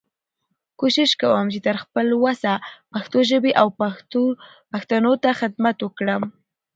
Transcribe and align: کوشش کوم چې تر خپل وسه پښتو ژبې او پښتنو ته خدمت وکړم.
کوشش 0.79 1.09
کوم 1.21 1.45
چې 1.53 1.59
تر 1.67 1.75
خپل 1.83 2.07
وسه 2.23 2.51
پښتو 2.91 3.17
ژبې 3.29 3.51
او 3.61 3.67
پښتنو 4.73 5.13
ته 5.23 5.29
خدمت 5.39 5.77
وکړم. 5.81 6.21